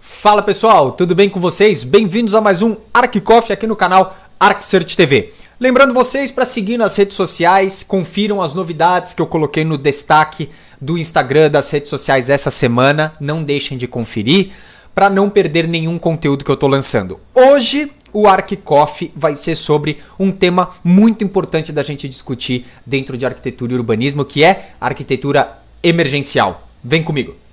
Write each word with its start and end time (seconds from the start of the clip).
Fala 0.00 0.42
pessoal, 0.42 0.92
tudo 0.92 1.14
bem 1.14 1.28
com 1.28 1.40
vocês? 1.40 1.84
Bem-vindos 1.84 2.34
a 2.34 2.40
mais 2.40 2.62
um 2.62 2.76
ArcCoffee 2.92 3.52
aqui 3.52 3.66
no 3.66 3.76
canal 3.76 4.16
ArcSearch 4.38 4.96
TV. 4.96 5.32
Lembrando 5.58 5.94
vocês 5.94 6.30
para 6.30 6.44
seguir 6.44 6.76
nas 6.76 6.96
redes 6.96 7.16
sociais, 7.16 7.82
confiram 7.82 8.42
as 8.42 8.54
novidades 8.54 9.12
que 9.12 9.22
eu 9.22 9.26
coloquei 9.26 9.64
no 9.64 9.78
destaque 9.78 10.50
do 10.80 10.98
Instagram 10.98 11.50
das 11.50 11.70
redes 11.70 11.88
sociais 11.88 12.28
essa 12.28 12.50
semana, 12.50 13.14
não 13.20 13.42
deixem 13.42 13.78
de 13.78 13.86
conferir 13.86 14.50
para 14.94 15.10
não 15.10 15.28
perder 15.30 15.66
nenhum 15.66 15.98
conteúdo 15.98 16.44
que 16.44 16.50
eu 16.50 16.54
estou 16.54 16.68
lançando. 16.68 17.20
Hoje 17.34 17.90
o 18.12 18.28
ArcCoffee 18.28 19.12
vai 19.16 19.34
ser 19.34 19.54
sobre 19.56 19.98
um 20.18 20.30
tema 20.30 20.70
muito 20.82 21.24
importante 21.24 21.72
da 21.72 21.82
gente 21.82 22.08
discutir 22.08 22.66
dentro 22.86 23.16
de 23.16 23.26
arquitetura 23.26 23.72
e 23.72 23.76
urbanismo, 23.76 24.24
que 24.24 24.44
é 24.44 24.70
arquitetura 24.80 25.58
emergencial. 25.82 26.68
Vem 26.82 27.02
comigo. 27.02 27.43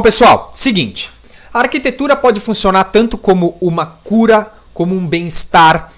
Bom, 0.00 0.04
pessoal, 0.04 0.50
seguinte. 0.54 1.10
A 1.52 1.58
arquitetura 1.58 2.16
pode 2.16 2.40
funcionar 2.40 2.84
tanto 2.84 3.18
como 3.18 3.58
uma 3.60 3.84
cura, 3.84 4.50
como 4.72 4.96
um 4.96 5.06
bem-estar. 5.06 5.92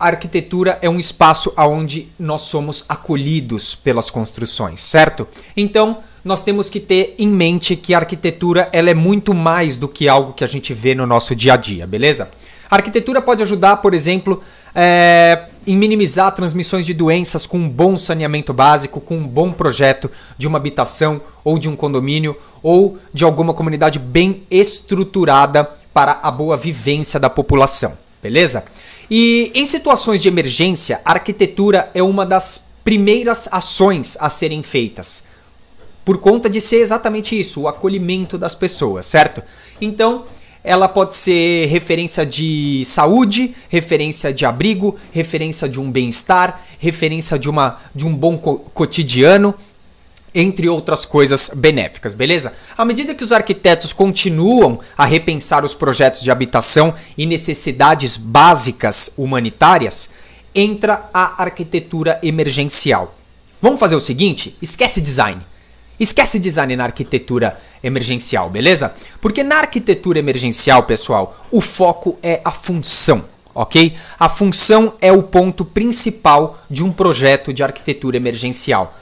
A 0.00 0.06
arquitetura 0.06 0.78
é 0.80 0.88
um 0.88 0.98
espaço 0.98 1.52
onde 1.58 2.10
nós 2.18 2.40
somos 2.40 2.86
acolhidos 2.88 3.74
pelas 3.74 4.08
construções, 4.08 4.80
certo? 4.80 5.28
Então, 5.54 5.98
nós 6.24 6.42
temos 6.42 6.70
que 6.70 6.80
ter 6.80 7.14
em 7.18 7.28
mente 7.28 7.76
que 7.76 7.92
a 7.92 7.98
arquitetura 7.98 8.70
ela 8.72 8.88
é 8.88 8.94
muito 8.94 9.34
mais 9.34 9.76
do 9.76 9.86
que 9.86 10.08
algo 10.08 10.32
que 10.32 10.44
a 10.44 10.48
gente 10.48 10.72
vê 10.72 10.94
no 10.94 11.06
nosso 11.06 11.36
dia 11.36 11.52
a 11.52 11.56
dia, 11.58 11.86
beleza? 11.86 12.30
A 12.70 12.76
arquitetura 12.76 13.20
pode 13.20 13.42
ajudar, 13.42 13.76
por 13.82 13.92
exemplo, 13.92 14.42
é, 14.74 15.46
em 15.66 15.76
minimizar 15.76 16.34
transmissões 16.34 16.84
de 16.84 16.94
doenças 16.94 17.46
com 17.46 17.58
um 17.58 17.68
bom 17.68 17.96
saneamento 17.96 18.52
básico, 18.52 19.00
com 19.00 19.16
um 19.16 19.26
bom 19.26 19.52
projeto 19.52 20.10
de 20.36 20.46
uma 20.46 20.58
habitação 20.58 21.20
ou 21.44 21.58
de 21.58 21.68
um 21.68 21.76
condomínio 21.76 22.36
ou 22.62 22.98
de 23.12 23.24
alguma 23.24 23.54
comunidade 23.54 23.98
bem 23.98 24.42
estruturada 24.50 25.64
para 25.92 26.20
a 26.22 26.30
boa 26.30 26.56
vivência 26.56 27.20
da 27.20 27.28
população, 27.28 27.96
beleza? 28.22 28.64
E 29.10 29.52
em 29.54 29.66
situações 29.66 30.20
de 30.20 30.28
emergência, 30.28 31.00
a 31.04 31.12
arquitetura 31.12 31.90
é 31.94 32.02
uma 32.02 32.24
das 32.24 32.72
primeiras 32.82 33.48
ações 33.52 34.16
a 34.20 34.30
serem 34.30 34.62
feitas. 34.62 35.24
Por 36.04 36.18
conta 36.18 36.50
de 36.50 36.60
ser 36.60 36.76
exatamente 36.76 37.38
isso, 37.38 37.60
o 37.60 37.68
acolhimento 37.68 38.36
das 38.36 38.54
pessoas, 38.54 39.06
certo? 39.06 39.42
Então, 39.80 40.24
ela 40.64 40.88
pode 40.88 41.14
ser 41.14 41.66
referência 41.66 42.24
de 42.24 42.82
saúde, 42.84 43.54
referência 43.68 44.32
de 44.32 44.46
abrigo, 44.46 44.96
referência 45.12 45.68
de 45.68 45.80
um 45.80 45.90
bem-estar, 45.90 46.62
referência 46.78 47.38
de, 47.38 47.50
uma, 47.50 47.80
de 47.94 48.06
um 48.06 48.14
bom 48.14 48.38
co 48.38 48.58
cotidiano, 48.72 49.54
entre 50.34 50.68
outras 50.68 51.04
coisas 51.04 51.50
benéficas, 51.54 52.14
beleza? 52.14 52.54
À 52.76 52.84
medida 52.84 53.14
que 53.14 53.24
os 53.24 53.32
arquitetos 53.32 53.92
continuam 53.92 54.80
a 54.96 55.04
repensar 55.04 55.64
os 55.64 55.74
projetos 55.74 56.22
de 56.22 56.30
habitação 56.30 56.94
e 57.18 57.26
necessidades 57.26 58.16
básicas 58.16 59.12
humanitárias, 59.18 60.10
entra 60.54 61.10
a 61.12 61.42
arquitetura 61.42 62.18
emergencial. 62.22 63.14
Vamos 63.60 63.78
fazer 63.78 63.94
o 63.94 64.00
seguinte: 64.00 64.56
esquece 64.62 65.00
design. 65.00 65.42
Esquece 65.98 66.38
design 66.38 66.74
na 66.76 66.84
arquitetura 66.84 67.60
emergencial, 67.82 68.50
beleza? 68.50 68.94
Porque 69.20 69.42
na 69.42 69.58
arquitetura 69.58 70.18
emergencial, 70.18 70.82
pessoal, 70.84 71.46
o 71.50 71.60
foco 71.60 72.18
é 72.22 72.40
a 72.44 72.50
função, 72.50 73.24
ok? 73.54 73.94
A 74.18 74.28
função 74.28 74.94
é 75.00 75.12
o 75.12 75.22
ponto 75.22 75.64
principal 75.64 76.62
de 76.68 76.82
um 76.82 76.92
projeto 76.92 77.52
de 77.52 77.62
arquitetura 77.62 78.16
emergencial. 78.16 78.98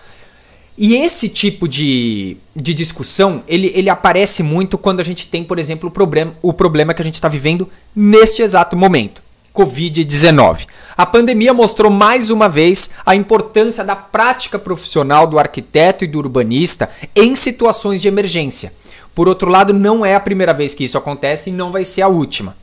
E 0.76 0.96
esse 0.96 1.28
tipo 1.28 1.68
de, 1.68 2.38
de 2.56 2.72
discussão, 2.72 3.44
ele, 3.46 3.70
ele 3.74 3.90
aparece 3.90 4.42
muito 4.42 4.78
quando 4.78 5.00
a 5.00 5.04
gente 5.04 5.26
tem, 5.26 5.44
por 5.44 5.58
exemplo, 5.58 5.90
o 5.90 5.92
problema, 5.92 6.34
o 6.40 6.54
problema 6.54 6.94
que 6.94 7.02
a 7.02 7.04
gente 7.04 7.16
está 7.16 7.28
vivendo 7.28 7.68
neste 7.94 8.40
exato 8.40 8.76
momento. 8.76 9.19
Covid-19. 9.54 10.66
A 10.96 11.06
pandemia 11.06 11.52
mostrou 11.52 11.90
mais 11.90 12.30
uma 12.30 12.48
vez 12.48 12.90
a 13.04 13.14
importância 13.14 13.84
da 13.84 13.96
prática 13.96 14.58
profissional 14.58 15.26
do 15.26 15.38
arquiteto 15.38 16.04
e 16.04 16.06
do 16.06 16.18
urbanista 16.18 16.88
em 17.14 17.34
situações 17.34 18.00
de 18.00 18.08
emergência. 18.08 18.72
Por 19.14 19.28
outro 19.28 19.50
lado, 19.50 19.72
não 19.72 20.06
é 20.06 20.14
a 20.14 20.20
primeira 20.20 20.54
vez 20.54 20.74
que 20.74 20.84
isso 20.84 20.96
acontece 20.96 21.50
e 21.50 21.52
não 21.52 21.72
vai 21.72 21.84
ser 21.84 22.02
a 22.02 22.08
última, 22.08 22.56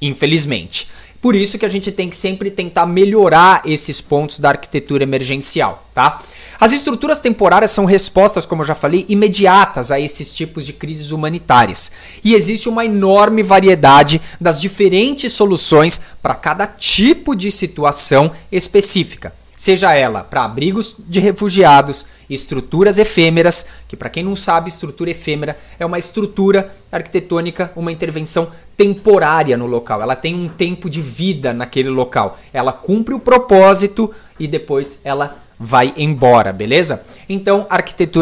infelizmente. 0.00 0.88
Por 1.20 1.34
isso 1.34 1.58
que 1.58 1.66
a 1.66 1.68
gente 1.68 1.90
tem 1.90 2.10
que 2.10 2.16
sempre 2.16 2.50
tentar 2.50 2.86
melhorar 2.86 3.62
esses 3.64 4.00
pontos 4.00 4.38
da 4.38 4.50
arquitetura 4.50 5.02
emergencial, 5.02 5.88
tá? 5.94 6.20
As 6.58 6.72
estruturas 6.72 7.18
temporárias 7.18 7.70
são 7.70 7.84
respostas, 7.84 8.46
como 8.46 8.62
eu 8.62 8.66
já 8.66 8.74
falei, 8.74 9.04
imediatas 9.08 9.90
a 9.90 10.00
esses 10.00 10.34
tipos 10.34 10.64
de 10.64 10.72
crises 10.72 11.10
humanitárias. 11.10 11.92
E 12.24 12.34
existe 12.34 12.68
uma 12.68 12.84
enorme 12.84 13.42
variedade 13.42 14.20
das 14.40 14.60
diferentes 14.60 15.32
soluções 15.32 16.00
para 16.22 16.34
cada 16.34 16.66
tipo 16.66 17.34
de 17.34 17.50
situação 17.50 18.32
específica. 18.50 19.34
Seja 19.56 19.94
ela 19.94 20.22
para 20.22 20.44
abrigos 20.44 20.96
de 21.08 21.18
refugiados, 21.18 22.08
estruturas 22.28 22.98
efêmeras, 22.98 23.68
que 23.88 23.96
para 23.96 24.10
quem 24.10 24.22
não 24.22 24.36
sabe, 24.36 24.68
estrutura 24.68 25.10
efêmera 25.10 25.56
é 25.78 25.86
uma 25.86 25.98
estrutura 25.98 26.76
arquitetônica, 26.92 27.72
uma 27.74 27.90
intervenção 27.90 28.50
temporária 28.76 29.56
no 29.56 29.64
local. 29.64 30.02
Ela 30.02 30.14
tem 30.14 30.34
um 30.34 30.46
tempo 30.46 30.90
de 30.90 31.00
vida 31.00 31.54
naquele 31.54 31.88
local. 31.88 32.38
Ela 32.52 32.70
cumpre 32.70 33.14
o 33.14 33.20
propósito 33.20 34.10
e 34.38 34.46
depois 34.46 35.00
ela 35.04 35.45
vai 35.58 35.94
embora, 35.96 36.52
beleza? 36.52 37.04
Então, 37.28 37.66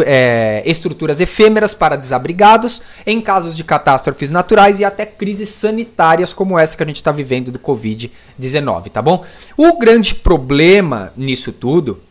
é, 0.05 0.63
estruturas 0.65 1.19
efêmeras 1.19 1.73
para 1.73 1.95
desabrigados, 1.95 2.81
em 3.05 3.19
casos 3.21 3.55
de 3.55 3.63
catástrofes 3.63 4.31
naturais 4.31 4.79
e 4.79 4.85
até 4.85 5.05
crises 5.05 5.49
sanitárias 5.49 6.31
como 6.31 6.57
essa 6.57 6.77
que 6.77 6.83
a 6.83 6.85
gente 6.85 6.95
está 6.97 7.11
vivendo 7.11 7.51
do 7.51 7.59
Covid-19, 7.59 8.89
tá 8.89 9.01
bom? 9.01 9.23
O 9.57 9.77
grande 9.77 10.15
problema 10.15 11.11
nisso 11.15 11.51
tudo 11.51 12.01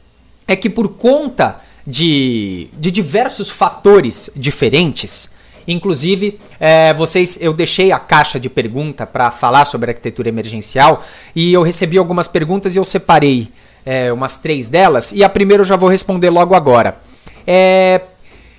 é 0.46 0.54
que 0.54 0.68
por 0.68 0.94
conta 0.96 1.60
de, 1.86 2.68
de 2.74 2.90
diversos 2.90 3.50
fatores 3.50 4.30
diferentes, 4.36 5.34
Inclusive, 5.66 6.38
é, 6.60 6.92
vocês, 6.92 7.38
eu 7.40 7.54
deixei 7.54 7.90
a 7.90 7.98
caixa 7.98 8.38
de 8.38 8.50
pergunta 8.50 9.06
para 9.06 9.30
falar 9.30 9.64
sobre 9.64 9.90
arquitetura 9.90 10.28
emergencial 10.28 11.02
e 11.34 11.52
eu 11.52 11.62
recebi 11.62 11.96
algumas 11.96 12.28
perguntas 12.28 12.74
e 12.74 12.78
eu 12.78 12.84
separei 12.84 13.48
é, 13.84 14.12
umas 14.12 14.38
três 14.38 14.68
delas, 14.68 15.12
e 15.12 15.22
a 15.22 15.28
primeira 15.28 15.62
eu 15.62 15.66
já 15.66 15.76
vou 15.76 15.88
responder 15.88 16.30
logo 16.30 16.54
agora. 16.54 16.98
É, 17.46 18.00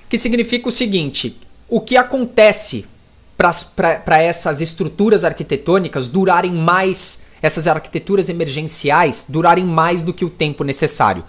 que 0.07 0.17
significa 0.17 0.67
o 0.67 0.71
seguinte: 0.71 1.39
o 1.67 1.81
que 1.81 1.97
acontece 1.97 2.85
para 3.37 4.21
essas 4.21 4.61
estruturas 4.61 5.25
arquitetônicas 5.25 6.07
durarem 6.07 6.53
mais, 6.53 7.25
essas 7.41 7.67
arquiteturas 7.67 8.29
emergenciais 8.29 9.25
durarem 9.27 9.65
mais 9.65 10.01
do 10.01 10.13
que 10.13 10.23
o 10.23 10.29
tempo 10.29 10.63
necessário? 10.63 11.23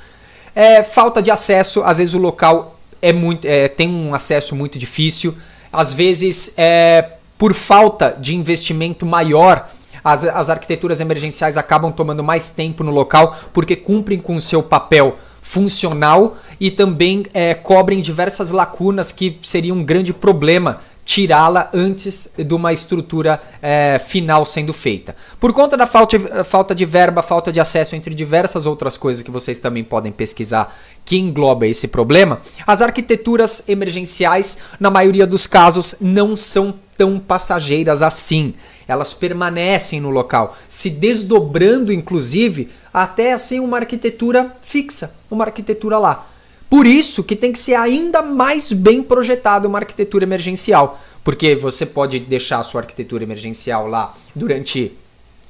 É, 0.55 0.83
falta 0.83 1.21
de 1.21 1.31
acesso, 1.31 1.83
às 1.85 1.99
vezes 1.99 2.15
o 2.15 2.19
local 2.19 2.79
é 3.03 3.13
muito, 3.13 3.47
é, 3.47 3.69
tem 3.69 3.89
um 3.89 4.15
acesso 4.15 4.55
muito 4.55 4.79
difícil, 4.79 5.37
às 5.73 5.93
vezes 5.93 6.55
é, 6.57 7.13
por 7.37 7.53
falta 7.53 8.17
de 8.19 8.35
investimento 8.35 9.05
maior 9.05 9.69
as, 10.07 10.25
as 10.25 10.49
arquiteturas 10.49 11.01
emergenciais 11.01 11.57
acabam 11.57 11.91
tomando 11.91 12.23
mais 12.23 12.51
tempo 12.51 12.85
no 12.85 12.93
local 12.93 13.37
porque 13.53 13.75
cumprem 13.75 14.21
com 14.21 14.37
o 14.37 14.41
seu 14.41 14.63
papel 14.63 15.17
funcional 15.43 16.37
e 16.61 16.71
também 16.71 17.27
é, 17.35 17.55
cobrem 17.55 18.01
diversas 18.01 18.53
lacunas 18.53 19.11
que 19.11 19.37
seria 19.43 19.75
um 19.75 19.83
grande 19.83 20.15
problema 20.15 20.81
tirá-la 21.05 21.71
antes 21.73 22.29
de 22.37 22.55
uma 22.55 22.73
estrutura 22.73 23.41
é, 23.61 23.99
final 23.99 24.45
sendo 24.45 24.73
feita. 24.73 25.15
Por 25.41 25.53
conta 25.53 25.77
da 25.77 25.87
falta, 25.87 26.45
falta 26.45 26.75
de 26.75 26.85
verba, 26.85 27.23
falta 27.23 27.53
de 27.53 27.61
acesso, 27.61 27.95
entre 27.95 28.13
diversas 28.13 28.67
outras 28.67 28.97
coisas 28.97 29.23
que 29.23 29.31
vocês 29.31 29.59
também 29.59 29.85
podem 29.85 30.11
pesquisar 30.11 30.77
que 31.05 31.17
engloba 31.17 31.67
esse 31.67 31.87
problema, 31.87 32.41
as 32.67 32.83
arquiteturas 32.83 33.69
emergenciais, 33.69 34.59
na 34.81 34.91
maioria 34.91 35.27
dos 35.27 35.47
casos, 35.47 35.97
não 36.01 36.35
são 36.35 36.75
tão 36.97 37.19
passageiras 37.19 38.03
assim. 38.03 38.55
Elas 38.89 39.13
permanecem 39.13 40.01
no 40.01 40.11
local, 40.11 40.57
se 40.69 40.91
desdobrando, 40.91 41.93
inclusive, 41.93 42.71
até 42.93 43.33
assim 43.33 43.61
uma 43.61 43.77
arquitetura 43.77 44.55
fixa, 44.63 45.17
uma 45.31 45.45
arquitetura 45.45 45.99
lá. 45.99 46.27
Por 46.69 46.87
isso 46.87 47.23
que 47.23 47.37
tem 47.37 47.53
que 47.53 47.59
ser 47.59 47.75
ainda 47.75 48.23
mais 48.23 48.73
bem 48.73 49.03
projetada 49.03 49.69
uma 49.69 49.79
arquitetura 49.79 50.25
emergencial. 50.25 51.01
Porque 51.23 51.55
você 51.55 51.85
pode 51.85 52.19
deixar 52.21 52.59
a 52.59 52.63
sua 52.63 52.81
arquitetura 52.81 53.25
emergencial 53.25 53.87
lá 53.87 54.15
durante 54.35 54.93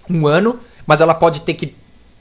um 0.09 0.27
ano, 0.27 0.59
mas 0.87 1.01
ela 1.01 1.15
pode 1.15 1.41
ter 1.41 1.55
que 1.55 1.75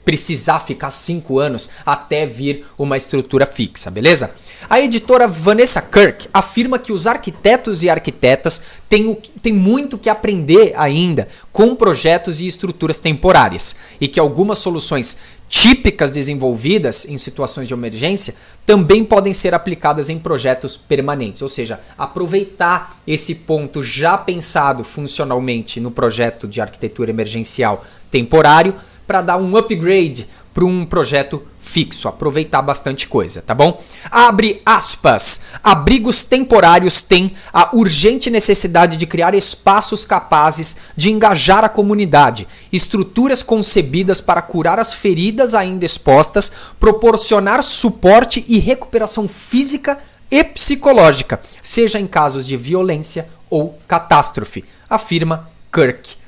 precisar 0.06 0.60
ficar 0.60 0.90
cinco 0.90 1.40
anos 1.40 1.70
até 1.84 2.24
vir 2.24 2.64
uma 2.78 2.96
estrutura 2.96 3.44
fixa, 3.44 3.90
beleza? 3.90 4.30
A 4.70 4.80
editora 4.80 5.26
Vanessa 5.26 5.82
Kirk 5.82 6.28
afirma 6.32 6.78
que 6.78 6.92
os 6.92 7.08
arquitetos 7.08 7.82
e 7.82 7.90
arquitetas 7.90 8.62
têm, 8.88 9.18
têm 9.42 9.52
muito 9.52 9.98
que 9.98 10.08
aprender 10.08 10.72
ainda 10.76 11.26
com 11.52 11.74
projetos 11.74 12.40
e 12.40 12.46
estruturas 12.46 12.98
temporárias 12.98 13.76
e 14.00 14.06
que 14.06 14.20
algumas 14.20 14.58
soluções 14.58 15.18
típicas 15.48 16.10
desenvolvidas 16.10 17.04
em 17.04 17.18
situações 17.18 17.66
de 17.66 17.74
emergência 17.74 18.34
também 18.64 19.04
podem 19.04 19.32
ser 19.32 19.54
aplicadas 19.54 20.08
em 20.08 20.18
projetos 20.18 20.76
permanentes, 20.76 21.42
ou 21.42 21.48
seja, 21.48 21.80
aproveitar 21.98 23.00
esse 23.06 23.34
ponto 23.34 23.82
já 23.82 24.16
pensado 24.16 24.84
funcionalmente 24.84 25.80
no 25.80 25.90
projeto 25.90 26.46
de 26.46 26.60
arquitetura 26.60 27.10
emergencial 27.10 27.84
temporário 28.10 28.74
para 29.06 29.22
dar 29.22 29.36
um 29.36 29.56
upgrade 29.56 30.26
para 30.56 30.64
um 30.64 30.86
projeto 30.86 31.42
fixo, 31.58 32.08
aproveitar 32.08 32.62
bastante 32.62 33.06
coisa, 33.06 33.42
tá 33.42 33.54
bom? 33.54 33.84
Abre 34.10 34.62
aspas. 34.64 35.42
Abrigos 35.62 36.24
temporários 36.24 37.02
têm 37.02 37.32
a 37.52 37.76
urgente 37.76 38.30
necessidade 38.30 38.96
de 38.96 39.06
criar 39.06 39.34
espaços 39.34 40.06
capazes 40.06 40.78
de 40.96 41.10
engajar 41.10 41.62
a 41.62 41.68
comunidade, 41.68 42.48
estruturas 42.72 43.42
concebidas 43.42 44.22
para 44.22 44.40
curar 44.40 44.78
as 44.78 44.94
feridas 44.94 45.54
ainda 45.54 45.84
expostas, 45.84 46.50
proporcionar 46.80 47.62
suporte 47.62 48.42
e 48.48 48.58
recuperação 48.58 49.28
física 49.28 49.98
e 50.30 50.42
psicológica, 50.42 51.38
seja 51.62 52.00
em 52.00 52.06
casos 52.06 52.46
de 52.46 52.56
violência 52.56 53.28
ou 53.50 53.78
catástrofe, 53.86 54.64
afirma 54.88 55.50
Kirk. 55.70 56.25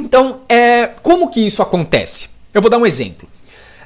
Então, 0.00 0.40
é, 0.48 0.86
como 1.02 1.30
que 1.30 1.40
isso 1.40 1.60
acontece? 1.60 2.30
Eu 2.54 2.62
vou 2.62 2.70
dar 2.70 2.78
um 2.78 2.86
exemplo. 2.86 3.28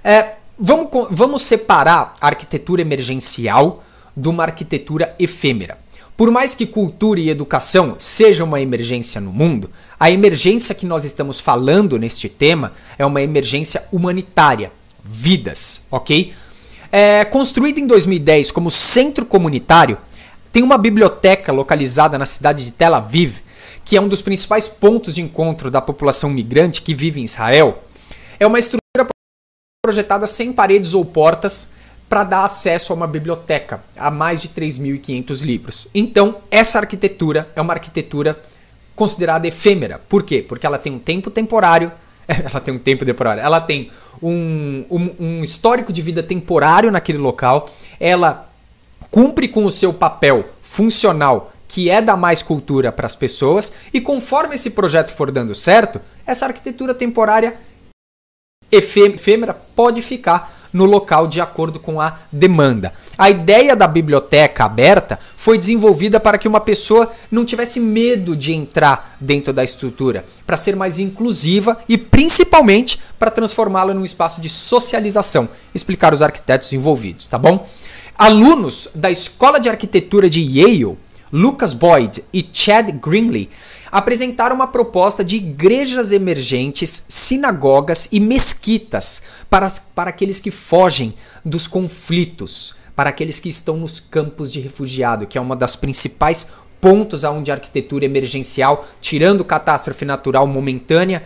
É, 0.02 0.34
vamos, 0.56 0.88
vamos 1.10 1.42
separar 1.42 2.14
a 2.20 2.26
arquitetura 2.28 2.80
emergencial 2.80 3.82
de 4.16 4.28
uma 4.28 4.44
arquitetura 4.44 5.14
efêmera. 5.18 5.76
Por 6.16 6.30
mais 6.30 6.54
que 6.54 6.66
cultura 6.66 7.18
e 7.18 7.28
educação 7.28 7.96
seja 7.98 8.44
uma 8.44 8.60
emergência 8.60 9.20
no 9.20 9.32
mundo, 9.32 9.68
a 9.98 10.08
emergência 10.08 10.72
que 10.72 10.86
nós 10.86 11.04
estamos 11.04 11.40
falando 11.40 11.98
neste 11.98 12.28
tema 12.28 12.72
é 12.96 13.04
uma 13.04 13.20
emergência 13.20 13.88
humanitária, 13.90 14.70
vidas, 15.04 15.88
ok? 15.90 16.32
É, 16.92 17.24
construída 17.24 17.80
em 17.80 17.88
2010 17.88 18.52
como 18.52 18.70
centro 18.70 19.26
comunitário, 19.26 19.98
tem 20.52 20.62
uma 20.62 20.78
biblioteca 20.78 21.50
localizada 21.50 22.16
na 22.16 22.24
cidade 22.24 22.64
de 22.64 22.70
Tel 22.70 22.94
Aviv 22.94 23.42
que 23.84 23.96
é 23.96 24.00
um 24.00 24.08
dos 24.08 24.22
principais 24.22 24.68
pontos 24.68 25.14
de 25.14 25.22
encontro 25.22 25.70
da 25.70 25.80
população 25.80 26.30
migrante 26.30 26.82
que 26.82 26.94
vive 26.94 27.20
em 27.20 27.24
Israel, 27.24 27.82
é 28.40 28.46
uma 28.46 28.58
estrutura 28.58 29.06
projetada 29.82 30.26
sem 30.26 30.52
paredes 30.52 30.94
ou 30.94 31.04
portas 31.04 31.74
para 32.08 32.24
dar 32.24 32.44
acesso 32.44 32.92
a 32.92 32.96
uma 32.96 33.06
biblioteca 33.06 33.82
a 33.96 34.10
mais 34.10 34.40
de 34.40 34.48
3.500 34.48 35.44
livros. 35.44 35.88
Então, 35.94 36.36
essa 36.50 36.78
arquitetura 36.78 37.50
é 37.54 37.60
uma 37.60 37.72
arquitetura 37.72 38.40
considerada 38.94 39.46
efêmera. 39.46 40.00
Por 40.08 40.22
quê? 40.22 40.44
Porque 40.46 40.66
ela 40.66 40.78
tem 40.78 40.92
um 40.92 40.98
tempo 40.98 41.30
temporário, 41.30 41.92
ela 42.28 42.60
tem 42.60 42.74
um 42.74 42.78
tempo 42.78 43.04
temporário, 43.04 43.42
ela 43.42 43.60
tem 43.60 43.90
um, 44.22 44.84
um, 44.90 45.14
um 45.18 45.44
histórico 45.44 45.92
de 45.92 46.00
vida 46.00 46.22
temporário 46.22 46.90
naquele 46.90 47.18
local, 47.18 47.68
ela 47.98 48.48
cumpre 49.10 49.48
com 49.48 49.64
o 49.64 49.70
seu 49.70 49.92
papel 49.92 50.44
funcional 50.60 51.53
que 51.74 51.90
é 51.90 52.00
dar 52.00 52.16
mais 52.16 52.40
cultura 52.40 52.92
para 52.92 53.04
as 53.04 53.16
pessoas, 53.16 53.74
e 53.92 54.00
conforme 54.00 54.54
esse 54.54 54.70
projeto 54.70 55.12
for 55.12 55.32
dando 55.32 55.52
certo, 55.56 56.00
essa 56.24 56.46
arquitetura 56.46 56.94
temporária 56.94 57.54
efêmera 58.70 59.52
pode 59.74 60.00
ficar 60.00 60.56
no 60.72 60.84
local 60.84 61.26
de 61.26 61.40
acordo 61.40 61.80
com 61.80 62.00
a 62.00 62.16
demanda. 62.30 62.92
A 63.18 63.28
ideia 63.28 63.74
da 63.74 63.88
biblioteca 63.88 64.64
aberta 64.64 65.18
foi 65.36 65.58
desenvolvida 65.58 66.20
para 66.20 66.38
que 66.38 66.46
uma 66.46 66.60
pessoa 66.60 67.10
não 67.28 67.44
tivesse 67.44 67.80
medo 67.80 68.36
de 68.36 68.52
entrar 68.52 69.16
dentro 69.20 69.52
da 69.52 69.64
estrutura, 69.64 70.24
para 70.46 70.56
ser 70.56 70.76
mais 70.76 71.00
inclusiva 71.00 71.76
e 71.88 71.98
principalmente 71.98 73.00
para 73.18 73.32
transformá-la 73.32 73.92
num 73.92 74.04
espaço 74.04 74.40
de 74.40 74.48
socialização, 74.48 75.48
explicar 75.74 76.14
os 76.14 76.22
arquitetos 76.22 76.72
envolvidos, 76.72 77.26
tá 77.26 77.36
bom? 77.36 77.68
Alunos 78.16 78.90
da 78.94 79.10
Escola 79.10 79.58
de 79.58 79.68
Arquitetura 79.68 80.30
de 80.30 80.40
Yale 80.40 80.96
Lucas 81.34 81.74
Boyd 81.74 82.22
e 82.32 82.48
Chad 82.52 82.92
Greenley 82.92 83.50
apresentaram 83.90 84.54
uma 84.54 84.68
proposta 84.68 85.24
de 85.24 85.34
igrejas 85.38 86.12
emergentes, 86.12 87.06
sinagogas 87.08 88.08
e 88.12 88.20
mesquitas 88.20 89.22
para, 89.50 89.68
para 89.96 90.10
aqueles 90.10 90.38
que 90.38 90.52
fogem 90.52 91.12
dos 91.44 91.66
conflitos, 91.66 92.76
para 92.94 93.10
aqueles 93.10 93.40
que 93.40 93.48
estão 93.48 93.76
nos 93.76 93.98
campos 93.98 94.52
de 94.52 94.60
refugiado, 94.60 95.26
que 95.26 95.36
é 95.36 95.40
uma 95.40 95.56
das 95.56 95.74
principais 95.74 96.52
pontos 96.80 97.24
aonde 97.24 97.50
a 97.50 97.54
arquitetura 97.54 98.04
emergencial, 98.04 98.86
tirando 99.00 99.44
catástrofe 99.44 100.04
natural 100.04 100.46
momentânea, 100.46 101.24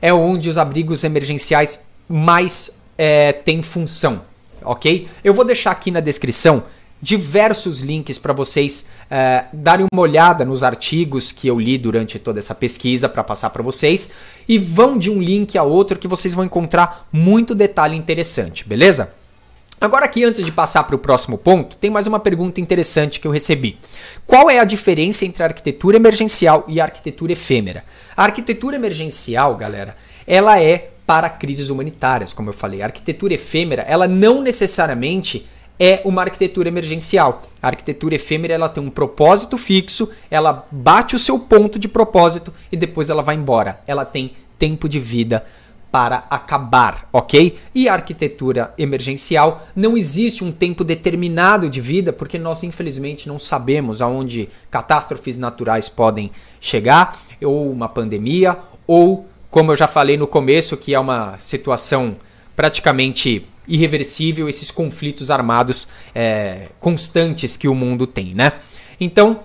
é 0.00 0.14
onde 0.14 0.48
os 0.48 0.56
abrigos 0.56 1.02
emergenciais 1.02 1.88
mais 2.08 2.84
é, 2.96 3.32
têm 3.32 3.60
função, 3.60 4.24
ok? 4.62 5.08
Eu 5.24 5.34
vou 5.34 5.44
deixar 5.44 5.72
aqui 5.72 5.90
na 5.90 5.98
descrição 5.98 6.62
diversos 7.00 7.80
links 7.80 8.18
para 8.18 8.32
vocês 8.32 8.90
é, 9.10 9.44
darem 9.52 9.86
uma 9.92 10.02
olhada 10.02 10.44
nos 10.44 10.62
artigos 10.62 11.30
que 11.30 11.46
eu 11.48 11.58
li 11.58 11.78
durante 11.78 12.18
toda 12.18 12.38
essa 12.38 12.54
pesquisa 12.54 13.08
para 13.08 13.22
passar 13.22 13.50
para 13.50 13.62
vocês 13.62 14.12
e 14.48 14.58
vão 14.58 14.98
de 14.98 15.10
um 15.10 15.20
link 15.20 15.56
a 15.56 15.62
outro 15.62 15.98
que 15.98 16.08
vocês 16.08 16.34
vão 16.34 16.44
encontrar 16.44 17.08
muito 17.12 17.54
detalhe 17.54 17.96
interessante, 17.96 18.68
beleza? 18.68 19.14
Agora 19.80 20.06
aqui 20.06 20.24
antes 20.24 20.44
de 20.44 20.50
passar 20.50 20.82
para 20.82 20.96
o 20.96 20.98
próximo 20.98 21.38
ponto, 21.38 21.76
tem 21.76 21.88
mais 21.88 22.08
uma 22.08 22.18
pergunta 22.18 22.60
interessante 22.60 23.20
que 23.20 23.28
eu 23.28 23.30
recebi. 23.30 23.78
Qual 24.26 24.50
é 24.50 24.58
a 24.58 24.64
diferença 24.64 25.24
entre 25.24 25.40
a 25.44 25.46
arquitetura 25.46 25.96
emergencial 25.96 26.64
e 26.66 26.80
a 26.80 26.84
arquitetura 26.84 27.32
efêmera? 27.32 27.84
A 28.16 28.24
arquitetura 28.24 28.74
emergencial, 28.74 29.54
galera, 29.54 29.96
ela 30.26 30.60
é 30.60 30.90
para 31.06 31.30
crises 31.30 31.70
humanitárias, 31.70 32.32
como 32.32 32.48
eu 32.50 32.52
falei. 32.52 32.82
A 32.82 32.86
arquitetura 32.86 33.34
efêmera, 33.34 33.82
ela 33.82 34.08
não 34.08 34.42
necessariamente 34.42 35.48
é 35.78 36.00
uma 36.04 36.22
arquitetura 36.22 36.68
emergencial. 36.68 37.42
A 37.62 37.68
arquitetura 37.68 38.14
efêmera 38.16 38.54
ela 38.54 38.68
tem 38.68 38.82
um 38.82 38.90
propósito 38.90 39.56
fixo, 39.56 40.10
ela 40.30 40.64
bate 40.72 41.14
o 41.14 41.18
seu 41.18 41.38
ponto 41.38 41.78
de 41.78 41.88
propósito 41.88 42.52
e 42.72 42.76
depois 42.76 43.10
ela 43.10 43.22
vai 43.22 43.36
embora. 43.36 43.80
Ela 43.86 44.04
tem 44.04 44.32
tempo 44.58 44.88
de 44.88 44.98
vida 44.98 45.44
para 45.90 46.26
acabar, 46.28 47.08
ok? 47.12 47.58
E 47.74 47.88
a 47.88 47.94
arquitetura 47.94 48.74
emergencial 48.76 49.66
não 49.74 49.96
existe 49.96 50.44
um 50.44 50.52
tempo 50.52 50.84
determinado 50.84 51.70
de 51.70 51.80
vida, 51.80 52.12
porque 52.12 52.38
nós 52.38 52.62
infelizmente 52.62 53.26
não 53.26 53.38
sabemos 53.38 54.02
aonde 54.02 54.50
catástrofes 54.70 55.38
naturais 55.38 55.88
podem 55.88 56.30
chegar, 56.60 57.18
ou 57.42 57.70
uma 57.70 57.88
pandemia, 57.88 58.58
ou 58.86 59.26
como 59.50 59.72
eu 59.72 59.76
já 59.76 59.86
falei 59.86 60.16
no 60.16 60.26
começo, 60.26 60.76
que 60.76 60.94
é 60.94 60.98
uma 60.98 61.38
situação 61.38 62.16
praticamente 62.54 63.46
irreversível 63.68 64.48
esses 64.48 64.70
conflitos 64.70 65.30
armados 65.30 65.88
é, 66.14 66.68
constantes 66.80 67.56
que 67.56 67.68
o 67.68 67.74
mundo 67.74 68.06
tem, 68.06 68.34
né? 68.34 68.52
Então, 68.98 69.40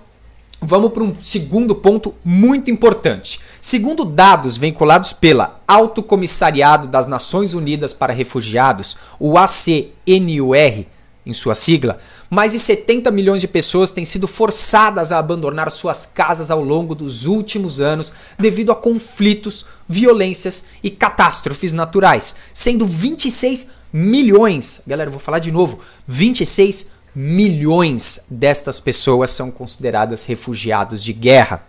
vamos 0.60 0.92
para 0.92 1.04
um 1.04 1.14
segundo 1.20 1.74
ponto 1.74 2.14
muito 2.24 2.70
importante. 2.70 3.40
Segundo 3.60 4.04
dados 4.04 4.56
vinculados 4.56 5.12
pela 5.12 5.60
Alto 5.68 6.02
Comissariado 6.02 6.88
das 6.88 7.06
Nações 7.06 7.54
Unidas 7.54 7.92
para 7.92 8.12
Refugiados, 8.12 8.96
o 9.18 9.36
ACNUR, 9.36 10.86
em 11.26 11.32
sua 11.32 11.54
sigla, 11.54 11.98
mais 12.28 12.52
de 12.52 12.58
70 12.58 13.10
milhões 13.10 13.40
de 13.40 13.48
pessoas 13.48 13.90
têm 13.90 14.04
sido 14.04 14.26
forçadas 14.26 15.10
a 15.10 15.18
abandonar 15.18 15.70
suas 15.70 16.04
casas 16.04 16.50
ao 16.50 16.62
longo 16.62 16.94
dos 16.94 17.26
últimos 17.26 17.80
anos 17.80 18.12
devido 18.38 18.70
a 18.72 18.76
conflitos, 18.76 19.66
violências 19.88 20.66
e 20.82 20.90
catástrofes 20.90 21.72
naturais, 21.72 22.36
sendo 22.52 22.84
26 22.84 23.70
milhões, 23.96 24.82
galera, 24.88 25.06
eu 25.06 25.12
vou 25.12 25.20
falar 25.20 25.38
de 25.38 25.52
novo, 25.52 25.78
26 26.04 26.94
milhões 27.14 28.26
destas 28.28 28.80
pessoas 28.80 29.30
são 29.30 29.52
consideradas 29.52 30.24
refugiados 30.24 31.00
de 31.00 31.12
guerra. 31.12 31.62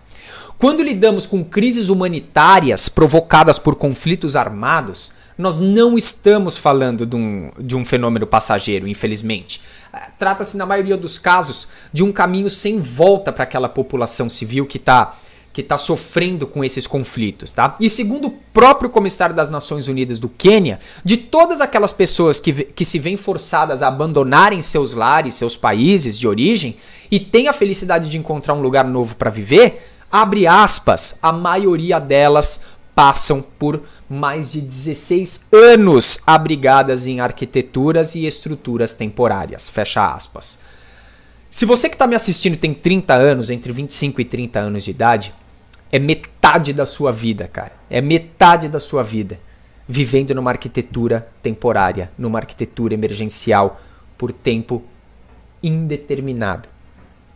Quando 0.58 0.82
lidamos 0.82 1.28
com 1.28 1.46
crises 1.46 1.88
humanitárias 1.88 2.90
provocadas 2.90 3.60
por 3.60 3.76
conflitos 3.76 4.36
armados, 4.36 5.14
nós 5.38 5.60
não 5.60 5.96
estamos 6.00 6.58
falando 6.58 7.06
de 7.06 7.16
um, 7.16 7.52
de 7.60 7.76
um 7.76 7.86
fenômeno 7.86 8.26
passageiro, 8.26 8.88
infelizmente. 8.88 9.62
Trata-se, 10.18 10.58
na 10.58 10.66
maioria 10.66 10.98
dos 10.98 11.20
casos, 11.20 11.68
de 11.94 12.02
um 12.02 12.12
caminho 12.12 12.50
sem 12.50 12.80
volta 12.80 13.32
para 13.32 13.44
aquela 13.44 13.70
população 13.70 14.32
civil 14.32 14.66
que 14.66 14.78
está 14.78 15.16
que 15.56 15.62
está 15.62 15.78
sofrendo 15.78 16.46
com 16.46 16.66
esses 16.66 16.86
conflitos, 16.86 17.54
tá? 17.54 17.78
E 17.80 17.90
segundo 17.90 18.28
o 18.28 18.32
próprio 18.32 18.90
comissário 18.90 19.34
das 19.34 19.50
Nações 19.50 19.88
Unidas 19.88 20.20
do 20.20 20.28
Quênia, 20.28 20.82
de 21.02 21.16
todas 21.16 21.62
aquelas 21.62 21.94
pessoas 21.94 22.42
que, 22.42 22.52
que 22.52 22.84
se 22.84 23.00
veem 23.00 23.16
forçadas 23.16 23.82
a 23.82 23.88
abandonarem 23.88 24.62
seus 24.62 24.94
lares, 24.94 25.34
seus 25.36 25.56
países 25.56 26.20
de 26.20 26.28
origem 26.28 26.76
e 27.10 27.22
têm 27.22 27.48
a 27.48 27.54
felicidade 27.54 28.10
de 28.10 28.18
encontrar 28.18 28.54
um 28.54 28.62
lugar 28.62 28.84
novo 28.84 29.16
para 29.16 29.30
viver, 29.30 29.82
abre 30.12 30.46
aspas, 30.46 31.20
a 31.22 31.32
maioria 31.32 32.00
delas 32.00 32.64
passam 32.94 33.42
por 33.58 33.82
mais 34.10 34.50
de 34.50 34.60
16 34.60 35.48
anos 35.54 36.20
abrigadas 36.28 37.08
em 37.08 37.22
arquiteturas 37.22 38.14
e 38.16 38.26
estruturas 38.26 38.94
temporárias. 38.94 39.70
Fecha 39.70 40.06
aspas. 40.06 40.60
Se 41.50 41.66
você 41.66 41.88
que 41.88 41.96
está 41.96 42.06
me 42.06 42.16
assistindo 42.16 42.58
tem 42.58 42.74
30 42.74 43.14
anos, 43.14 43.50
entre 43.50 43.72
25 43.72 44.20
e 44.20 44.26
30 44.26 44.60
anos 44.60 44.84
de 44.84 44.92
idade, 44.92 45.34
é 45.92 46.00
metade 46.00 46.74
da 46.74 46.86
sua 46.86 47.12
vida, 47.12 47.48
cara. 47.48 47.74
É 47.90 48.02
metade 48.02 48.68
da 48.68 48.80
sua 48.80 49.04
vida 49.04 49.40
vivendo 49.88 50.34
numa 50.34 50.52
arquitetura 50.52 51.28
temporária, 51.42 52.12
numa 52.18 52.40
arquitetura 52.40 52.94
emergencial 52.94 53.80
por 54.18 54.32
tempo 54.32 54.84
indeterminado. 55.62 56.68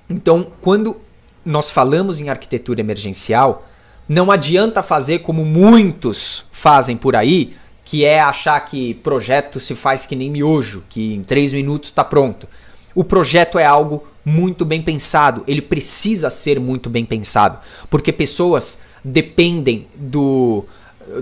Então, 0.10 0.48
quando 0.62 1.00
nós 1.46 1.70
falamos 1.70 2.20
em 2.20 2.29
arquitetura 2.29 2.79
emergencial, 2.79 3.68
não 4.08 4.32
adianta 4.32 4.82
fazer 4.82 5.20
como 5.20 5.46
muitos 5.46 6.46
fazem 6.51 6.98
por 6.98 7.15
aí, 7.15 7.56
que 7.86 8.03
é 8.03 8.20
achar 8.20 8.60
que 8.62 8.96
projeto 8.96 9.60
se 9.60 9.75
faz 9.75 10.06
que 10.06 10.15
nem 10.15 10.29
miojo, 10.29 10.84
que 10.89 11.13
em 11.13 11.22
três 11.22 11.53
minutos 11.53 11.89
está 11.89 12.03
pronto. 12.03 12.48
O 12.96 13.03
projeto 13.03 13.60
é 13.60 13.65
algo 13.65 14.08
muito 14.23 14.65
bem 14.65 14.81
pensado, 14.81 15.43
ele 15.47 15.61
precisa 15.61 16.29
ser 16.29 16.59
muito 16.59 16.89
bem 16.89 17.05
pensado, 17.05 17.59
porque 17.89 18.11
pessoas 18.11 18.81
dependem 19.03 19.88
do, 19.95 20.65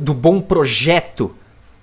do 0.01 0.13
bom 0.13 0.41
projeto 0.41 1.33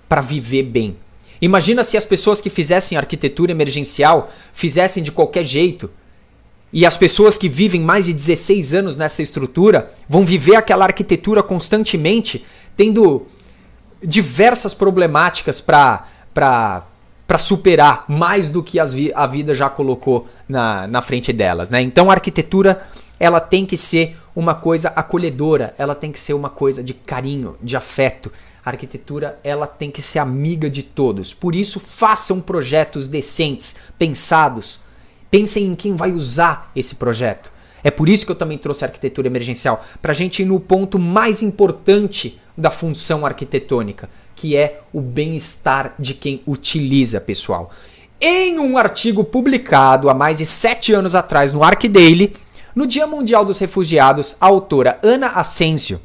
para 0.07 0.21
viver 0.21 0.63
bem. 0.63 0.97
Imagina 1.41 1.83
se 1.83 1.97
as 1.97 2.05
pessoas 2.05 2.39
que 2.41 2.49
fizessem 2.49 2.97
arquitetura 2.97 3.51
emergencial 3.51 4.31
fizessem 4.53 5.03
de 5.03 5.11
qualquer 5.11 5.45
jeito. 5.45 5.89
E 6.71 6.85
as 6.85 6.97
pessoas 6.97 7.37
que 7.37 7.47
vivem 7.47 7.81
mais 7.81 8.05
de 8.05 8.13
16 8.13 8.73
anos 8.73 8.97
nessa 8.97 9.21
estrutura 9.21 9.91
vão 10.09 10.25
viver 10.25 10.55
aquela 10.55 10.85
arquitetura 10.85 11.41
constantemente, 11.43 12.45
tendo 12.75 13.27
diversas 14.03 14.73
problemáticas 14.73 15.61
para 15.61 16.85
superar, 17.37 18.05
mais 18.07 18.49
do 18.49 18.61
que 18.61 18.83
vi 18.85 19.11
a 19.13 19.25
vida 19.25 19.53
já 19.55 19.69
colocou 19.69 20.27
na, 20.47 20.87
na 20.87 21.01
frente 21.01 21.33
delas. 21.33 21.69
Né? 21.69 21.81
Então 21.81 22.09
a 22.09 22.13
arquitetura 22.13 22.81
ela 23.19 23.39
tem 23.39 23.65
que 23.65 23.77
ser 23.77 24.17
uma 24.35 24.53
coisa 24.53 24.89
acolhedora, 24.89 25.73
ela 25.77 25.95
tem 25.95 26.11
que 26.11 26.19
ser 26.19 26.33
uma 26.33 26.49
coisa 26.49 26.83
de 26.83 26.93
carinho, 26.93 27.55
de 27.61 27.75
afeto. 27.75 28.31
A 28.65 28.71
arquitetura 28.71 29.39
ela 29.43 29.67
tem 29.67 29.89
que 29.89 30.01
ser 30.01 30.19
amiga 30.19 30.69
de 30.69 30.83
todos. 30.83 31.33
Por 31.33 31.55
isso, 31.55 31.79
façam 31.79 32.41
projetos 32.41 33.07
decentes, 33.07 33.77
pensados. 33.97 34.81
Pensem 35.31 35.67
em 35.67 35.75
quem 35.75 35.95
vai 35.95 36.11
usar 36.11 36.71
esse 36.75 36.95
projeto. 36.95 37.51
É 37.83 37.91
por 37.91 38.09
isso 38.09 38.25
que 38.25 38.31
eu 38.31 38.35
também 38.35 38.57
trouxe 38.57 38.83
a 38.83 38.87
arquitetura 38.87 39.27
emergencial, 39.27 39.85
para 40.01 40.11
a 40.11 40.15
gente 40.15 40.41
ir 40.41 40.45
no 40.45 40.59
ponto 40.59 40.97
mais 40.97 41.43
importante 41.43 42.39
da 42.57 42.71
função 42.71 43.25
arquitetônica, 43.25 44.09
que 44.35 44.55
é 44.55 44.81
o 44.93 45.01
bem-estar 45.01 45.95
de 45.99 46.13
quem 46.13 46.41
utiliza, 46.45 47.19
pessoal. 47.19 47.71
Em 48.19 48.59
um 48.59 48.77
artigo 48.77 49.23
publicado 49.23 50.09
há 50.09 50.13
mais 50.13 50.37
de 50.37 50.45
sete 50.45 50.93
anos 50.93 51.15
atrás 51.15 51.51
no 51.51 51.63
ArcDaily, 51.63 52.35
no 52.73 52.87
Dia 52.87 53.07
Mundial 53.07 53.45
dos 53.45 53.57
Refugiados, 53.57 54.35
a 54.39 54.47
autora 54.47 54.99
Ana 55.03 55.27
Asensio 55.29 56.01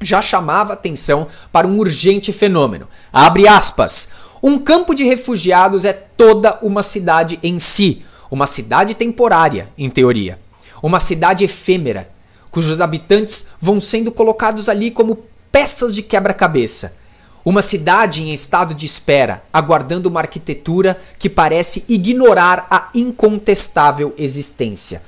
já 0.00 0.22
chamava 0.22 0.72
atenção 0.72 1.26
para 1.50 1.66
um 1.66 1.78
urgente 1.78 2.32
fenômeno. 2.32 2.88
Abre 3.12 3.48
aspas. 3.48 4.12
Um 4.42 4.58
campo 4.58 4.94
de 4.94 5.04
refugiados 5.04 5.84
é 5.84 5.92
toda 5.92 6.58
uma 6.62 6.82
cidade 6.82 7.38
em 7.42 7.58
si, 7.58 8.04
uma 8.30 8.46
cidade 8.46 8.94
temporária, 8.94 9.68
em 9.76 9.88
teoria. 9.88 10.38
Uma 10.80 11.00
cidade 11.00 11.44
efêmera, 11.44 12.08
cujos 12.50 12.80
habitantes 12.80 13.50
vão 13.60 13.80
sendo 13.80 14.12
colocados 14.12 14.68
ali 14.68 14.92
como 14.92 15.18
peças 15.50 15.94
de 15.94 16.02
quebra-cabeça. 16.02 16.96
Uma 17.44 17.62
cidade 17.62 18.22
em 18.22 18.32
estado 18.32 18.74
de 18.74 18.84
espera, 18.84 19.42
aguardando 19.52 20.08
uma 20.08 20.20
arquitetura 20.20 21.00
que 21.18 21.30
parece 21.30 21.84
ignorar 21.88 22.66
a 22.70 22.90
incontestável 22.94 24.14
existência. 24.18 25.02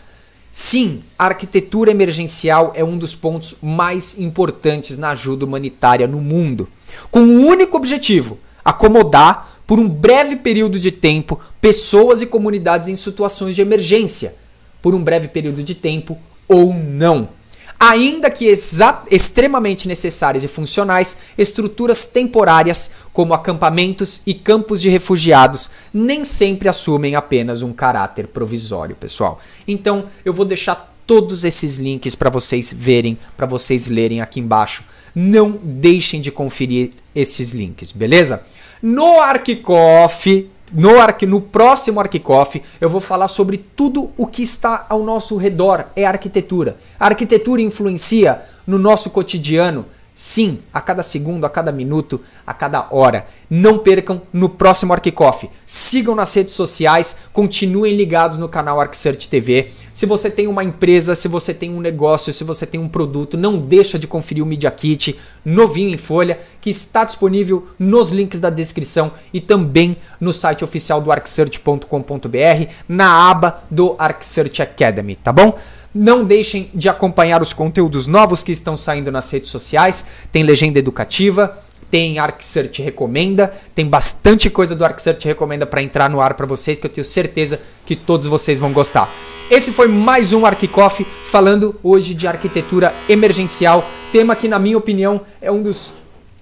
Sim, 0.52 1.02
a 1.18 1.26
arquitetura 1.26 1.90
emergencial 1.90 2.72
é 2.74 2.82
um 2.82 2.96
dos 2.96 3.14
pontos 3.14 3.56
mais 3.62 4.18
importantes 4.18 4.96
na 4.96 5.10
ajuda 5.10 5.44
humanitária 5.44 6.06
no 6.06 6.20
mundo, 6.20 6.68
com 7.10 7.20
o 7.20 7.46
único 7.46 7.76
objetivo: 7.76 8.38
acomodar 8.64 9.60
por 9.66 9.78
um 9.78 9.88
breve 9.88 10.36
período 10.36 10.80
de 10.80 10.90
tempo 10.90 11.38
pessoas 11.60 12.22
e 12.22 12.26
comunidades 12.26 12.88
em 12.88 12.96
situações 12.96 13.54
de 13.54 13.62
emergência, 13.62 14.34
por 14.82 14.94
um 14.94 15.02
breve 15.02 15.28
período 15.28 15.62
de 15.62 15.74
tempo 15.74 16.18
ou 16.48 16.74
não 16.74 17.28
ainda 17.80 18.30
que 18.30 18.44
extremamente 19.10 19.88
necessárias 19.88 20.44
e 20.44 20.48
funcionais, 20.48 21.16
estruturas 21.38 22.04
temporárias, 22.04 22.90
como 23.10 23.32
acampamentos 23.32 24.20
e 24.26 24.34
campos 24.34 24.82
de 24.82 24.90
refugiados, 24.90 25.70
nem 25.92 26.22
sempre 26.22 26.68
assumem 26.68 27.14
apenas 27.14 27.62
um 27.62 27.72
caráter 27.72 28.26
provisório, 28.26 28.94
pessoal. 28.94 29.40
Então, 29.66 30.04
eu 30.22 30.34
vou 30.34 30.44
deixar 30.44 30.94
todos 31.06 31.42
esses 31.42 31.76
links 31.76 32.14
para 32.14 32.28
vocês 32.28 32.70
verem, 32.70 33.18
para 33.34 33.46
vocês 33.46 33.88
lerem 33.88 34.20
aqui 34.20 34.38
embaixo. 34.40 34.84
Não 35.14 35.50
deixem 35.50 36.20
de 36.20 36.30
conferir 36.30 36.92
esses 37.14 37.52
links, 37.52 37.92
beleza? 37.92 38.44
No 38.82 39.20
Arquicoff 39.20 40.48
no, 40.72 40.90
no 41.26 41.40
próximo 41.40 42.00
Arquicoff, 42.00 42.62
eu 42.80 42.88
vou 42.88 43.00
falar 43.00 43.28
sobre 43.28 43.58
tudo 43.58 44.10
o 44.16 44.26
que 44.26 44.42
está 44.42 44.86
ao 44.88 45.02
nosso 45.02 45.36
redor, 45.36 45.86
é 45.96 46.04
arquitetura. 46.04 46.76
A 46.98 47.06
arquitetura 47.06 47.60
influencia 47.60 48.42
no 48.66 48.78
nosso 48.78 49.10
cotidiano, 49.10 49.86
Sim, 50.22 50.58
a 50.70 50.82
cada 50.82 51.02
segundo, 51.02 51.46
a 51.46 51.48
cada 51.48 51.72
minuto, 51.72 52.20
a 52.46 52.52
cada 52.52 52.88
hora. 52.90 53.24
Não 53.48 53.78
percam 53.78 54.20
no 54.30 54.50
próximo 54.50 54.92
ArcCoff. 54.92 55.48
Sigam 55.64 56.14
nas 56.14 56.34
redes 56.34 56.52
sociais, 56.52 57.20
continuem 57.32 57.96
ligados 57.96 58.36
no 58.36 58.46
canal 58.46 58.78
ArcSearch 58.78 59.30
TV. 59.30 59.70
Se 59.94 60.04
você 60.04 60.30
tem 60.30 60.46
uma 60.46 60.62
empresa, 60.62 61.14
se 61.14 61.26
você 61.26 61.54
tem 61.54 61.72
um 61.72 61.80
negócio, 61.80 62.34
se 62.34 62.44
você 62.44 62.66
tem 62.66 62.78
um 62.78 62.86
produto, 62.86 63.38
não 63.38 63.58
deixa 63.58 63.98
de 63.98 64.06
conferir 64.06 64.44
o 64.44 64.46
Media 64.46 64.70
Kit 64.70 65.18
novinho 65.42 65.88
em 65.88 65.96
folha, 65.96 66.38
que 66.60 66.68
está 66.68 67.02
disponível 67.02 67.68
nos 67.78 68.10
links 68.10 68.40
da 68.40 68.50
descrição 68.50 69.12
e 69.32 69.40
também 69.40 69.96
no 70.20 70.34
site 70.34 70.62
oficial 70.62 71.00
do 71.00 71.10
arcsearch.com.br, 71.10 72.66
na 72.86 73.30
aba 73.30 73.64
do 73.70 73.96
ArcSearch 73.98 74.60
Academy, 74.60 75.16
tá 75.16 75.32
bom? 75.32 75.58
Não 75.92 76.24
deixem 76.24 76.70
de 76.72 76.88
acompanhar 76.88 77.42
os 77.42 77.52
conteúdos 77.52 78.06
novos 78.06 78.44
que 78.44 78.52
estão 78.52 78.76
saindo 78.76 79.10
nas 79.10 79.28
redes 79.30 79.50
sociais. 79.50 80.06
Tem 80.30 80.44
legenda 80.44 80.78
educativa, 80.78 81.58
tem 81.90 82.20
ArcSearch 82.20 82.80
Recomenda, 82.80 83.52
tem 83.74 83.84
bastante 83.84 84.48
coisa 84.48 84.76
do 84.76 84.84
ArcSearch 84.84 85.26
Recomenda 85.26 85.66
para 85.66 85.82
entrar 85.82 86.08
no 86.08 86.20
ar 86.20 86.34
para 86.34 86.46
vocês 86.46 86.78
que 86.78 86.86
eu 86.86 86.90
tenho 86.90 87.04
certeza 87.04 87.60
que 87.84 87.96
todos 87.96 88.28
vocês 88.28 88.60
vão 88.60 88.72
gostar. 88.72 89.12
Esse 89.50 89.72
foi 89.72 89.88
mais 89.88 90.32
um 90.32 90.46
ArcCoff 90.46 91.04
falando 91.24 91.74
hoje 91.82 92.14
de 92.14 92.28
arquitetura 92.28 92.94
emergencial, 93.08 93.84
tema 94.12 94.36
que 94.36 94.46
na 94.46 94.60
minha 94.60 94.78
opinião 94.78 95.22
é 95.42 95.50
um 95.50 95.60
dos 95.60 95.92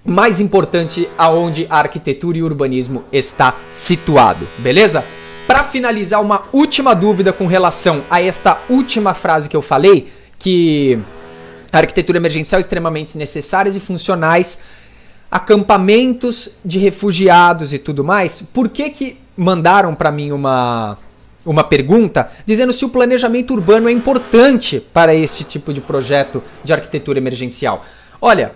mais 0.05 0.39
importantes 0.39 1.07
aonde 1.17 1.65
a 1.71 1.79
arquitetura 1.79 2.37
e 2.37 2.43
o 2.43 2.45
urbanismo 2.45 3.03
está 3.11 3.57
situado, 3.73 4.47
beleza? 4.59 5.03
Para 5.49 5.63
finalizar, 5.63 6.21
uma 6.21 6.43
última 6.53 6.93
dúvida 6.93 7.33
com 7.33 7.47
relação 7.47 8.05
a 8.07 8.21
esta 8.21 8.61
última 8.69 9.15
frase 9.15 9.49
que 9.49 9.57
eu 9.57 9.63
falei, 9.63 10.07
que 10.37 10.99
a 11.73 11.79
arquitetura 11.79 12.19
emergencial 12.19 12.59
é 12.59 12.61
extremamente 12.61 13.17
necessárias 13.17 13.75
e 13.75 13.79
funcionais, 13.79 14.61
acampamentos 15.31 16.51
de 16.63 16.77
refugiados 16.77 17.73
e 17.73 17.79
tudo 17.79 18.03
mais. 18.03 18.43
Por 18.53 18.69
que 18.69 18.91
que 18.91 19.17
mandaram 19.35 19.95
para 19.95 20.11
mim 20.11 20.31
uma 20.31 20.99
uma 21.43 21.63
pergunta 21.63 22.29
dizendo 22.45 22.71
se 22.71 22.85
o 22.85 22.89
planejamento 22.89 23.51
urbano 23.51 23.89
é 23.89 23.91
importante 23.91 24.79
para 24.79 25.15
esse 25.15 25.43
tipo 25.45 25.73
de 25.73 25.81
projeto 25.81 26.43
de 26.63 26.73
arquitetura 26.73 27.17
emergencial? 27.17 27.83
Olha, 28.21 28.53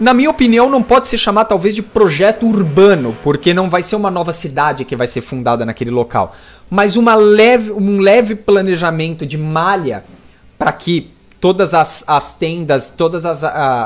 na 0.00 0.12
minha 0.12 0.30
opinião, 0.30 0.68
não 0.68 0.82
pode 0.82 1.06
se 1.06 1.16
chamar 1.16 1.44
talvez 1.44 1.74
de 1.74 1.82
projeto 1.82 2.46
urbano, 2.46 3.16
porque 3.22 3.54
não 3.54 3.68
vai 3.68 3.82
ser 3.82 3.96
uma 3.96 4.10
nova 4.10 4.32
cidade 4.32 4.84
que 4.84 4.96
vai 4.96 5.06
ser 5.06 5.20
fundada 5.20 5.64
naquele 5.64 5.90
local, 5.90 6.34
mas 6.68 6.96
uma 6.96 7.14
leve, 7.14 7.70
um 7.72 8.00
leve 8.00 8.34
planejamento 8.34 9.24
de 9.24 9.38
malha 9.38 10.04
para 10.58 10.72
que 10.72 11.12
todas 11.40 11.74
as, 11.74 12.08
as 12.08 12.32
tendas, 12.32 12.90
todos 12.90 13.24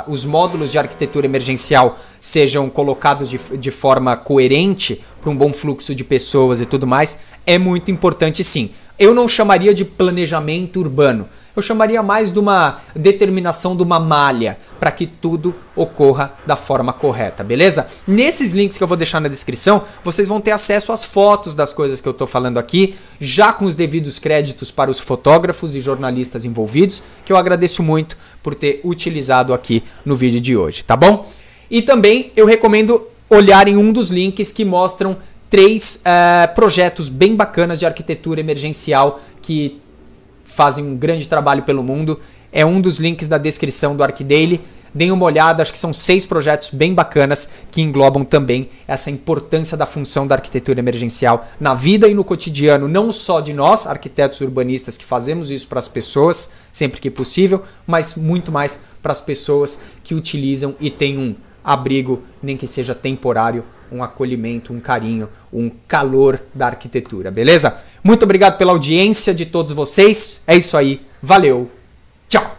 os 0.07 0.25
módulos 0.25 0.71
de 0.71 0.79
arquitetura 0.79 1.27
emergencial 1.27 1.99
sejam 2.21 2.71
colocados 2.71 3.29
de, 3.29 3.39
de 3.59 3.71
forma 3.71 4.17
coerente 4.17 5.03
para 5.21 5.29
um 5.29 5.37
bom 5.37 5.53
fluxo 5.53 5.95
de 5.95 6.05
pessoas 6.05 6.61
e 6.61 6.67
tudo 6.67 6.87
mais, 6.87 7.23
é 7.45 7.59
muito 7.59 7.91
importante 7.91 8.45
sim. 8.45 8.71
Eu 8.97 9.13
não 9.13 9.29
chamaria 9.29 9.75
de 9.75 9.85
planejamento 9.85 10.79
urbano, 10.79 11.29
eu 11.59 11.63
chamaria 11.63 12.03
mais 12.03 12.33
de 12.33 12.39
uma 12.39 12.81
determinação 12.95 13.77
de 13.77 13.83
uma 13.83 13.99
malha 13.99 14.59
para 14.79 14.93
que 14.93 15.07
tudo 15.07 15.55
ocorra 15.75 16.35
da 16.47 16.55
forma 16.55 16.93
correta, 16.93 17.43
beleza? 17.43 17.89
Nesses 18.07 18.53
links 18.53 18.79
que 18.79 18.85
eu 18.85 18.89
vou 18.89 18.97
deixar 18.97 19.21
na 19.21 19.29
descrição, 19.29 19.83
vocês 20.05 20.29
vão 20.29 20.41
ter 20.41 20.53
acesso 20.53 20.93
às 20.93 21.05
fotos 21.05 21.55
das 21.55 21.73
coisas 21.73 22.01
que 22.01 22.07
eu 22.07 22.13
estou 22.13 22.27
falando 22.27 22.59
aqui, 22.59 22.95
já 23.21 23.53
com 23.53 23.65
os 23.65 23.75
devidos 23.75 24.19
créditos 24.19 24.71
para 24.71 24.91
os 24.91 25.01
fotógrafos 25.01 25.75
e 25.75 25.81
jornalistas 25.81 26.45
envolvidos, 26.45 27.03
que 27.25 27.33
eu 27.33 27.37
agradeço 27.37 27.83
muito 27.83 28.17
por 28.43 28.55
ter 28.55 28.81
utilizado 28.85 29.53
aqui 29.53 29.83
no 30.05 30.15
vídeo 30.15 30.41
de 30.41 30.57
hoje, 30.57 30.85
tá 30.85 30.97
bom? 30.97 31.29
E 31.69 31.83
também 31.83 32.33
eu 32.37 32.47
recomendo 32.47 33.03
olhar 33.29 33.67
em 33.67 33.77
um 33.77 33.93
dos 33.93 34.11
links 34.11 34.53
que 34.53 34.65
mostram 34.65 35.17
três 35.51 36.03
uh, 36.05 36.55
projetos 36.55 37.09
bem 37.09 37.35
bacanas 37.35 37.79
de 37.81 37.87
arquitetura 37.87 38.41
emergencial 38.41 39.21
que 39.43 39.81
fazem 40.59 40.85
um 40.85 40.97
grande 40.97 41.29
trabalho 41.29 41.63
pelo 41.63 41.85
mundo. 41.85 42.21
É 42.53 42.67
um 42.67 42.81
dos 42.81 42.99
links 42.99 43.29
da 43.29 43.39
descrição 43.39 43.95
do 43.95 44.03
ArcDaily. 44.03 44.61
Deem 44.93 45.13
uma 45.13 45.25
olhada, 45.25 45.63
acho 45.63 45.71
que 45.71 45.79
são 45.79 45.93
seis 45.93 46.27
projetos 46.27 46.71
bem 46.71 46.93
bacanas 46.93 47.53
que 47.71 47.81
englobam 47.81 48.25
também 48.25 48.69
essa 48.89 49.09
importância 49.09 49.77
da 49.77 49.87
função 49.87 50.27
da 50.27 50.35
arquitetura 50.35 50.81
emergencial 50.81 51.47
na 51.61 51.75
vida 51.75 52.09
e 52.09 52.15
no 52.15 52.25
cotidiano, 52.25 52.89
não 52.89 53.13
só 53.13 53.41
de 53.41 53.53
nós, 53.53 53.87
arquitetos 53.87 54.41
urbanistas, 54.41 54.97
que 54.97 55.05
fazemos 55.05 55.53
isso 55.53 55.69
para 55.69 55.79
as 55.79 55.87
pessoas 55.87 56.51
sempre 56.73 57.01
que 57.01 57.09
possível, 57.11 57.63
mas 57.87 58.17
muito 58.17 58.51
mais 58.51 58.83
para 59.01 59.13
as 59.13 59.21
pessoas 59.21 59.83
que 60.03 60.13
utilizam 60.13 60.75
e 60.81 60.91
têm 60.91 61.19
um 61.19 61.37
abrigo, 61.63 62.25
nem 62.43 62.57
que 62.57 62.67
seja 62.67 62.97
temporário, 62.97 63.63
um 63.93 64.03
acolhimento, 64.03 64.73
um 64.73 64.81
carinho, 64.81 65.29
um 65.53 65.71
calor 65.87 66.41
da 66.55 66.67
arquitetura, 66.67 67.31
beleza? 67.31 67.79
Muito 68.03 68.23
obrigado 68.23 68.57
pela 68.59 68.73
audiência 68.73 69.35
de 69.35 69.47
todos 69.47 69.73
vocês. 69.73 70.43
É 70.47 70.57
isso 70.57 70.77
aí. 70.77 71.01
Valeu. 71.23 71.71
Tchau. 72.29 72.58